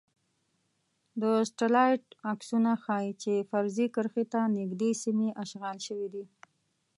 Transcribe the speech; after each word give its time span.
د 1.21 1.23
سټلایټ 1.49 2.03
عکسونه 2.31 2.71
ښايی 2.83 3.11
چې 3.21 3.33
فرضي 3.49 3.87
کرښې 3.95 4.25
ته 4.33 4.41
نږدې 4.57 4.91
سیمې 5.03 5.29
اشغال 5.43 5.77
شوي 5.87 6.07
دي 6.13 6.23